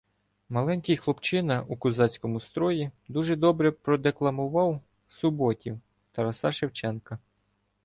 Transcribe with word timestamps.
Маленький 0.49 0.97
хлопчина 0.97 1.63
у 1.67 1.77
козацькому 1.77 2.39
строї 2.39 2.91
дуже 3.09 3.35
добре 3.35 3.71
продекламував 3.71 4.81
"Суботів" 5.07 5.79
Тараса 6.11 6.51
Шевченка. 6.51 7.19